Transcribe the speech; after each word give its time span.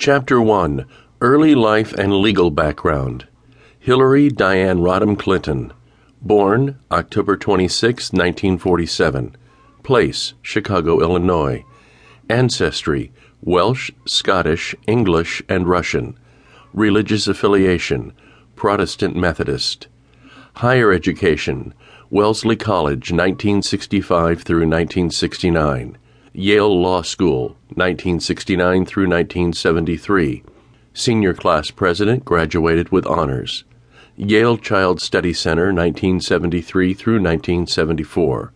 Chapter 0.00 0.40
1 0.40 0.86
Early 1.20 1.54
Life 1.54 1.92
and 1.92 2.14
Legal 2.14 2.50
Background 2.50 3.28
Hillary 3.78 4.30
Diane 4.30 4.78
Rodham 4.78 5.14
Clinton. 5.14 5.74
Born 6.22 6.78
October 6.90 7.36
26, 7.36 8.10
1947. 8.10 9.36
Place 9.82 10.32
Chicago, 10.40 11.02
Illinois. 11.02 11.66
Ancestry 12.30 13.12
Welsh, 13.42 13.90
Scottish, 14.06 14.74
English, 14.86 15.42
and 15.50 15.68
Russian. 15.68 16.18
Religious 16.72 17.28
affiliation 17.28 18.14
Protestant 18.56 19.14
Methodist. 19.14 19.88
Higher 20.54 20.92
education 20.92 21.74
Wellesley 22.08 22.56
College, 22.56 23.12
1965 23.12 24.44
through 24.44 24.60
1969. 24.60 25.98
Yale 26.32 26.80
Law 26.80 27.02
School, 27.02 27.56
1969 27.74 28.86
through 28.86 29.08
1973. 29.08 30.44
Senior 30.94 31.34
class 31.34 31.72
president, 31.72 32.24
graduated 32.24 32.90
with 32.90 33.04
honors. 33.04 33.64
Yale 34.16 34.56
Child 34.56 35.00
Study 35.00 35.32
Center, 35.32 35.72
1973 35.72 36.94
through 36.94 37.14
1974. 37.14 38.52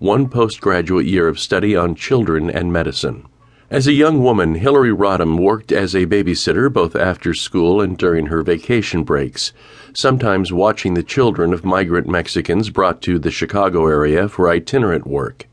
One 0.00 0.28
postgraduate 0.28 1.06
year 1.06 1.28
of 1.28 1.38
study 1.38 1.76
on 1.76 1.94
children 1.94 2.50
and 2.50 2.72
medicine. 2.72 3.28
As 3.70 3.86
a 3.86 3.92
young 3.92 4.20
woman, 4.20 4.56
Hillary 4.56 4.92
Rodham 4.92 5.38
worked 5.38 5.70
as 5.70 5.94
a 5.94 6.06
babysitter 6.06 6.72
both 6.72 6.96
after 6.96 7.34
school 7.34 7.80
and 7.80 7.96
during 7.96 8.26
her 8.26 8.42
vacation 8.42 9.04
breaks, 9.04 9.52
sometimes 9.94 10.52
watching 10.52 10.94
the 10.94 11.04
children 11.04 11.54
of 11.54 11.64
migrant 11.64 12.08
Mexicans 12.08 12.68
brought 12.68 13.00
to 13.02 13.20
the 13.20 13.30
Chicago 13.30 13.86
area 13.86 14.28
for 14.28 14.50
itinerant 14.50 15.06
work. 15.06 15.46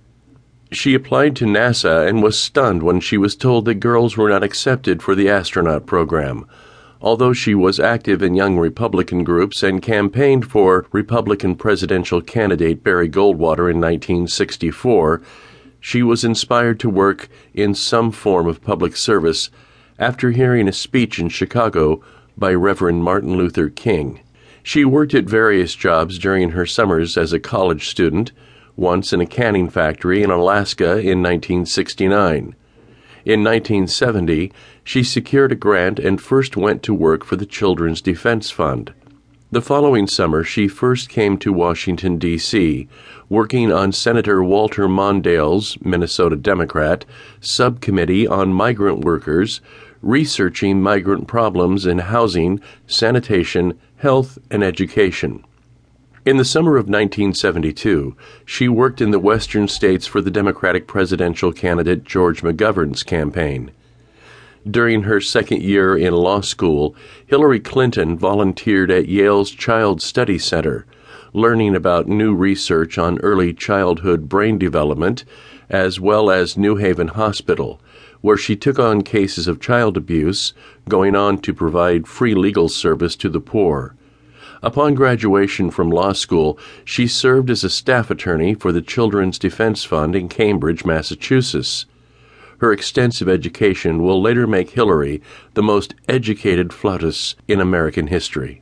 She 0.73 0.95
applied 0.95 1.35
to 1.35 1.45
NASA 1.45 2.07
and 2.07 2.23
was 2.23 2.37
stunned 2.37 2.81
when 2.81 2.99
she 2.99 3.15
was 3.15 3.35
told 3.35 3.65
that 3.65 3.75
girls 3.75 4.17
were 4.17 4.29
not 4.29 4.43
accepted 4.43 5.03
for 5.03 5.13
the 5.13 5.29
astronaut 5.29 5.85
program. 5.85 6.47
Although 6.99 7.33
she 7.33 7.53
was 7.53 7.79
active 7.79 8.23
in 8.23 8.33
young 8.33 8.57
Republican 8.57 9.23
groups 9.23 9.61
and 9.61 9.83
campaigned 9.83 10.49
for 10.49 10.87
Republican 10.91 11.55
presidential 11.55 12.21
candidate 12.21 12.83
Barry 12.83 13.07
Goldwater 13.07 13.69
in 13.69 13.79
1964, 13.79 15.21
she 15.79 16.01
was 16.01 16.23
inspired 16.23 16.79
to 16.79 16.89
work 16.89 17.29
in 17.53 17.75
some 17.75 18.11
form 18.11 18.47
of 18.47 18.63
public 18.63 18.95
service 18.95 19.51
after 19.99 20.31
hearing 20.31 20.67
a 20.67 20.73
speech 20.73 21.19
in 21.19 21.29
Chicago 21.29 22.01
by 22.35 22.51
Reverend 22.51 23.03
Martin 23.03 23.37
Luther 23.37 23.69
King. 23.69 24.21
She 24.63 24.85
worked 24.85 25.13
at 25.13 25.25
various 25.25 25.75
jobs 25.75 26.17
during 26.17 26.49
her 26.51 26.65
summers 26.65 27.15
as 27.15 27.31
a 27.31 27.39
college 27.39 27.89
student 27.89 28.31
once 28.75 29.13
in 29.13 29.21
a 29.21 29.25
canning 29.25 29.69
factory 29.69 30.23
in 30.23 30.29
Alaska 30.29 30.91
in 30.97 31.21
1969. 31.21 32.55
In 33.25 33.43
1970, 33.43 34.51
she 34.83 35.03
secured 35.03 35.51
a 35.51 35.55
grant 35.55 35.99
and 35.99 36.21
first 36.21 36.57
went 36.57 36.83
to 36.83 36.93
work 36.93 37.23
for 37.23 37.35
the 37.35 37.45
Children's 37.45 38.01
Defense 38.01 38.51
Fund. 38.51 38.93
The 39.53 39.61
following 39.61 40.07
summer, 40.07 40.43
she 40.43 40.67
first 40.67 41.09
came 41.09 41.37
to 41.37 41.53
Washington, 41.53 42.17
D.C., 42.17 42.87
working 43.29 43.71
on 43.71 43.91
Senator 43.91 44.43
Walter 44.43 44.89
Mondale's, 44.89 45.77
Minnesota 45.81 46.35
Democrat, 46.35 47.05
subcommittee 47.39 48.27
on 48.27 48.51
migrant 48.51 49.05
workers, 49.05 49.61
researching 50.01 50.81
migrant 50.81 51.27
problems 51.27 51.85
in 51.85 51.99
housing, 51.99 52.59
sanitation, 52.87 53.79
health, 53.97 54.39
and 54.49 54.63
education. 54.63 55.45
In 56.25 56.37
the 56.37 56.45
summer 56.45 56.77
of 56.77 56.85
1972, 56.85 58.15
she 58.45 58.69
worked 58.69 59.01
in 59.01 59.11
the 59.11 59.19
western 59.19 59.67
states 59.67 60.07
for 60.07 60.21
the 60.21 60.31
Democratic 60.31 60.87
presidential 60.87 61.51
candidate 61.51 62.05
George 62.05 62.43
McGovern's 62.43 63.03
campaign. 63.03 63.71
During 64.65 65.03
her 65.03 65.19
second 65.19 65.63
year 65.63 65.97
in 65.97 66.13
law 66.13 66.39
school, 66.39 66.95
Hillary 67.27 67.59
Clinton 67.59 68.17
volunteered 68.17 68.89
at 68.89 69.09
Yale's 69.09 69.51
Child 69.51 70.01
Study 70.01 70.39
Center, 70.39 70.85
learning 71.33 71.75
about 71.75 72.07
new 72.07 72.33
research 72.33 72.97
on 72.97 73.19
early 73.19 73.53
childhood 73.53 74.29
brain 74.29 74.57
development, 74.57 75.25
as 75.69 75.99
well 75.99 76.31
as 76.31 76.55
New 76.55 76.77
Haven 76.77 77.09
Hospital, 77.09 77.81
where 78.21 78.37
she 78.37 78.55
took 78.55 78.79
on 78.79 79.01
cases 79.01 79.45
of 79.45 79.59
child 79.59 79.97
abuse, 79.97 80.53
going 80.87 81.17
on 81.17 81.39
to 81.39 81.53
provide 81.53 82.07
free 82.07 82.33
legal 82.33 82.69
service 82.69 83.17
to 83.17 83.27
the 83.27 83.41
poor. 83.41 83.93
Upon 84.63 84.95
graduation 84.95 85.71
from 85.71 85.89
law 85.89 86.13
school, 86.13 86.57
she 86.85 87.05
served 87.05 87.49
as 87.49 87.65
a 87.65 87.69
staff 87.69 88.09
attorney 88.09 88.53
for 88.53 88.71
the 88.71 88.81
Children's 88.81 89.37
Defense 89.37 89.83
Fund 89.83 90.15
in 90.15 90.29
Cambridge, 90.29 90.85
Massachusetts. 90.85 91.85
Her 92.59 92.71
extensive 92.71 93.27
education 93.27 94.01
will 94.01 94.21
later 94.21 94.47
make 94.47 94.69
Hillary 94.69 95.21
the 95.53 95.61
most 95.61 95.95
educated 96.07 96.71
FLOTUS 96.71 97.35
in 97.45 97.59
American 97.59 98.07
history. 98.07 98.61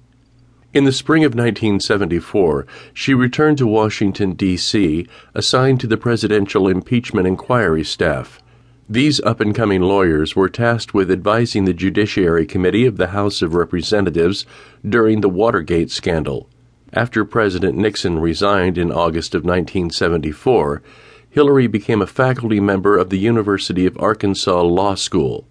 In 0.73 0.85
the 0.85 0.91
spring 0.91 1.23
of 1.23 1.35
1974, 1.35 2.65
she 2.95 3.13
returned 3.13 3.59
to 3.59 3.67
Washington, 3.67 4.33
D.C., 4.33 5.05
assigned 5.35 5.79
to 5.81 5.87
the 5.87 5.97
Presidential 5.97 6.67
Impeachment 6.67 7.27
Inquiry 7.27 7.83
staff. 7.83 8.41
These 8.91 9.21
up 9.21 9.39
and 9.39 9.55
coming 9.55 9.79
lawyers 9.79 10.35
were 10.35 10.49
tasked 10.49 10.93
with 10.93 11.09
advising 11.09 11.63
the 11.63 11.73
Judiciary 11.73 12.45
Committee 12.45 12.85
of 12.85 12.97
the 12.97 13.07
House 13.07 13.41
of 13.41 13.55
Representatives 13.55 14.45
during 14.85 15.21
the 15.21 15.29
Watergate 15.29 15.89
scandal. 15.89 16.49
After 16.91 17.23
President 17.23 17.77
Nixon 17.77 18.19
resigned 18.19 18.77
in 18.77 18.91
August 18.91 19.33
of 19.33 19.45
1974, 19.45 20.81
Hillary 21.29 21.67
became 21.67 22.01
a 22.01 22.05
faculty 22.05 22.59
member 22.59 22.97
of 22.97 23.09
the 23.09 23.17
University 23.17 23.85
of 23.85 23.97
Arkansas 23.97 24.61
Law 24.61 24.95
School 24.95 25.47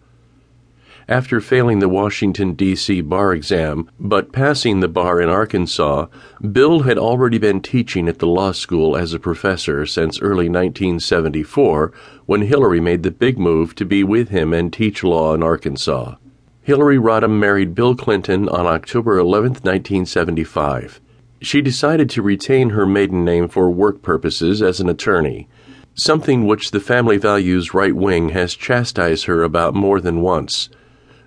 after 1.11 1.41
failing 1.41 1.81
the 1.81 1.89
Washington, 1.89 2.53
D.C. 2.53 3.01
bar 3.01 3.33
exam, 3.35 3.91
but 3.99 4.31
passing 4.33 4.79
the 4.79 4.87
bar 4.87 5.21
in 5.21 5.29
Arkansas, 5.29 6.07
Bill 6.53 6.85
had 6.85 6.97
already 6.97 7.37
been 7.37 7.61
teaching 7.61 8.09
at 8.09 8.21
the 8.21 8.29
law 8.29 8.53
school 8.53 8.97
as 8.97 9.13
a 9.13 9.19
professor 9.19 9.85
since 9.85 10.21
early 10.21 10.49
1974 10.49 11.93
when 12.27 12.43
Hillary 12.43 12.79
made 12.79 13.03
the 13.03 13.11
big 13.11 13.41
move 13.41 13.75
to 13.75 13.85
be 13.85 14.05
with 14.05 14.29
him 14.29 14.53
and 14.55 14.73
teach 14.73 15.03
law 15.03 15.35
in 15.35 15.43
Arkansas. 15.43 16.15
Hillary 16.63 16.99
Rodham 16.99 17.41
married 17.41 17.75
Bill 17.75 17.97
Clinton 17.97 18.49
on 18.49 18.69
October 18.69 19.19
11, 19.19 19.55
1975. 19.55 21.01
She 21.43 21.61
decided 21.61 22.09
to 22.11 22.23
retain 22.23 22.71
her 22.71 22.87
maiden 22.87 23.25
name 23.25 23.49
for 23.49 23.69
work 23.69 24.01
purposes 24.01 24.63
as 24.63 24.79
an 24.79 24.89
attorney, 24.89 25.49
something 25.95 26.47
which 26.47 26.71
the 26.71 26.79
family 26.79 27.17
values 27.17 27.75
right 27.75 27.97
wing 27.97 28.29
has 28.29 28.55
chastised 28.55 29.25
her 29.25 29.43
about 29.43 29.75
more 29.75 30.01
than 30.01 30.21
once. 30.21 30.69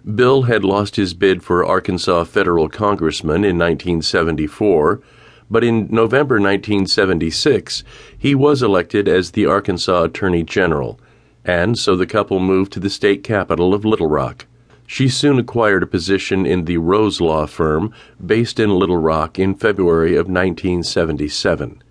Bill 0.04 0.42
had 0.44 0.66
lost 0.66 0.98
his 0.98 1.14
bid 1.14 1.44
for 1.44 1.64
Arkansas 1.64 2.26
federal 2.26 2.68
congressman 2.68 3.46
in 3.46 3.58
1974, 3.58 5.02
but 5.50 5.64
in 5.64 5.88
November 5.90 6.42
1976 6.42 7.86
he 8.18 8.36
was 8.36 8.62
elected 8.62 9.08
as 9.08 9.32
the 9.32 9.46
Arkansas 9.46 10.04
Attorney 10.04 10.44
General, 10.44 11.00
and 11.46 11.80
so 11.80 11.96
the 11.96 12.06
couple 12.06 12.42
moved 12.42 12.74
to 12.74 12.82
the 12.82 12.90
state 12.90 13.24
capital 13.24 13.74
of 13.74 13.86
Little 13.86 14.10
Rock. 14.10 14.46
She 14.86 15.08
soon 15.08 15.40
acquired 15.40 15.84
a 15.84 15.88
position 15.88 16.46
in 16.46 16.66
the 16.66 16.78
Rose 16.78 17.22
Law 17.22 17.46
Firm, 17.46 17.94
based 18.24 18.60
in 18.60 18.72
Little 18.72 18.98
Rock, 18.98 19.40
in 19.40 19.56
February 19.56 20.16
of 20.16 20.28
1977. 20.28 21.82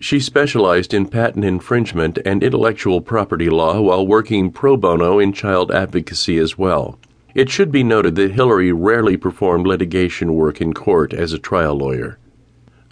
She 0.00 0.18
specialized 0.18 0.92
in 0.92 1.06
patent 1.06 1.44
infringement 1.44 2.18
and 2.26 2.42
intellectual 2.42 3.00
property 3.00 3.48
law 3.48 3.80
while 3.80 4.04
working 4.04 4.50
pro 4.50 4.76
bono 4.76 5.20
in 5.20 5.32
child 5.32 5.70
advocacy 5.70 6.36
as 6.36 6.58
well. 6.58 6.98
It 7.34 7.50
should 7.50 7.72
be 7.72 7.82
noted 7.82 8.14
that 8.14 8.32
Hillary 8.32 8.70
rarely 8.70 9.16
performed 9.16 9.66
litigation 9.66 10.34
work 10.34 10.60
in 10.60 10.72
court 10.72 11.12
as 11.12 11.32
a 11.32 11.38
trial 11.38 11.74
lawyer. 11.74 12.16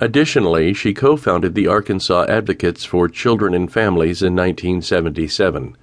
Additionally, 0.00 0.74
she 0.74 0.92
co 0.92 1.16
founded 1.16 1.54
the 1.54 1.68
Arkansas 1.68 2.26
Advocates 2.28 2.84
for 2.84 3.08
Children 3.08 3.54
and 3.54 3.72
Families 3.72 4.20
in 4.20 4.34
1977. 4.34 5.76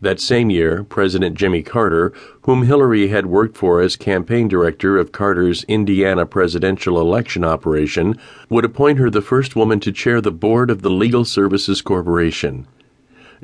That 0.00 0.20
same 0.20 0.48
year, 0.48 0.82
President 0.82 1.36
Jimmy 1.36 1.62
Carter, 1.62 2.14
whom 2.42 2.62
Hillary 2.62 3.08
had 3.08 3.26
worked 3.26 3.58
for 3.58 3.82
as 3.82 3.94
campaign 3.94 4.48
director 4.48 4.96
of 4.96 5.12
Carter's 5.12 5.62
Indiana 5.64 6.24
presidential 6.24 6.98
election 6.98 7.44
operation, 7.44 8.18
would 8.48 8.64
appoint 8.64 8.98
her 8.98 9.10
the 9.10 9.20
first 9.20 9.54
woman 9.54 9.80
to 9.80 9.92
chair 9.92 10.22
the 10.22 10.32
board 10.32 10.70
of 10.70 10.80
the 10.80 10.90
Legal 10.90 11.26
Services 11.26 11.82
Corporation. 11.82 12.66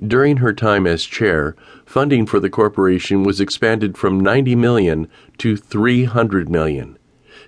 During 0.06 0.36
her 0.36 0.52
time 0.52 0.86
as 0.86 1.04
chair, 1.04 1.56
funding 1.84 2.24
for 2.24 2.38
the 2.38 2.50
corporation 2.50 3.24
was 3.24 3.40
expanded 3.40 3.98
from 3.98 4.20
90 4.20 4.54
million 4.54 5.08
to 5.38 5.56
300 5.56 6.48
million. 6.48 6.96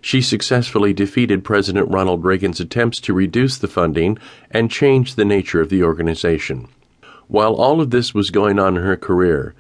She 0.01 0.21
successfully 0.21 0.93
defeated 0.93 1.45
President 1.45 1.89
Ronald 1.91 2.25
Reagan's 2.25 2.59
attempts 2.59 3.01
to 3.03 3.13
reduce 3.15 3.57
the 3.57 3.69
funding 3.69 4.19
and 4.51 4.71
change 4.71 5.15
the 5.15 5.25
nature 5.25 5.61
of 5.61 5.69
the 5.69 5.83
organization. 5.83 6.69
While 7.29 7.55
all 7.55 7.81
of 7.81 7.91
this 7.91 8.15
was 8.15 8.31
going 8.31 8.59
on 8.59 8.77
in 8.77 8.83
her 8.83 8.97
career, 8.97 9.55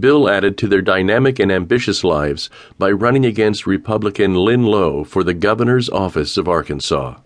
Bill 0.00 0.28
added 0.28 0.58
to 0.58 0.68
their 0.68 0.82
dynamic 0.82 1.38
and 1.38 1.52
ambitious 1.52 2.02
lives 2.02 2.50
by 2.78 2.90
running 2.90 3.24
against 3.24 3.66
Republican 3.66 4.34
Lynn 4.34 4.64
Lowe 4.64 5.04
for 5.04 5.22
the 5.22 5.34
governor's 5.34 5.88
office 5.90 6.36
of 6.36 6.48
Arkansas. 6.48 7.18